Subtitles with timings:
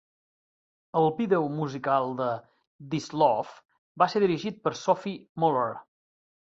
[1.01, 2.31] El vídeo musical de
[2.95, 3.55] "This Love"
[4.05, 5.71] va ser dirigit per Sophie Muller.